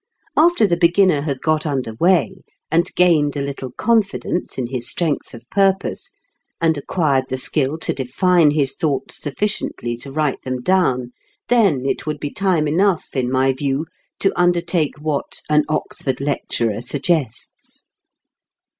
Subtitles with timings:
[0.35, 2.37] After the beginner has got under way,
[2.71, 6.09] and gained a little confidence in his strength of purpose,
[6.59, 11.13] and acquired the skill to define his thoughts sufficiently to write them down
[11.49, 13.85] then it would be time enough, in my view,
[14.17, 17.85] to undertake what "An Oxford Lecturer" suggests.